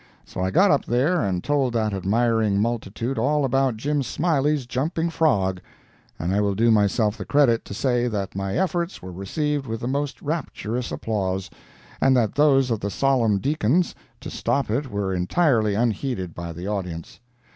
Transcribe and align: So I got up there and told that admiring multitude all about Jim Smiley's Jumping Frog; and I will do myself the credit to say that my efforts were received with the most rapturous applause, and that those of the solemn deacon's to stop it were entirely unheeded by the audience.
So 0.25 0.41
I 0.41 0.49
got 0.49 0.71
up 0.71 0.85
there 0.85 1.21
and 1.21 1.43
told 1.43 1.73
that 1.73 1.93
admiring 1.93 2.59
multitude 2.59 3.19
all 3.19 3.45
about 3.45 3.77
Jim 3.77 4.01
Smiley's 4.01 4.65
Jumping 4.65 5.11
Frog; 5.11 5.61
and 6.17 6.33
I 6.33 6.41
will 6.41 6.55
do 6.55 6.71
myself 6.71 7.19
the 7.19 7.23
credit 7.23 7.63
to 7.65 7.75
say 7.75 8.07
that 8.07 8.35
my 8.35 8.57
efforts 8.57 9.03
were 9.03 9.11
received 9.11 9.67
with 9.67 9.79
the 9.81 9.87
most 9.87 10.19
rapturous 10.19 10.91
applause, 10.91 11.51
and 12.01 12.17
that 12.17 12.33
those 12.33 12.71
of 12.71 12.79
the 12.79 12.89
solemn 12.89 13.37
deacon's 13.37 13.93
to 14.21 14.31
stop 14.31 14.71
it 14.71 14.89
were 14.89 15.13
entirely 15.13 15.75
unheeded 15.75 16.33
by 16.33 16.51
the 16.51 16.65
audience. 16.65 17.19